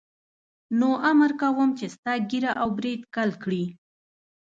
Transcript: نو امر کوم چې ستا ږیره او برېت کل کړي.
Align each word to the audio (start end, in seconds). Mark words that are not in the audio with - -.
نو 0.79 0.89
امر 1.11 1.31
کوم 1.41 1.69
چې 1.77 1.85
ستا 1.95 2.13
ږیره 2.29 2.51
او 2.61 2.67
برېت 2.77 3.01
کل 3.15 3.29
کړي. 3.43 3.63